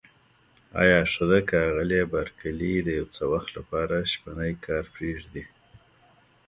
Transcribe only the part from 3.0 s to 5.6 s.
څه وخت لپاره شپنی کار پرېږدي؟